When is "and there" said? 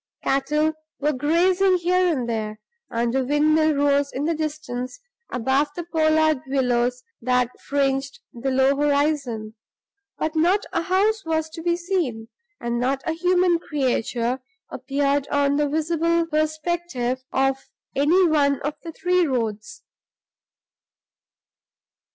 2.11-2.59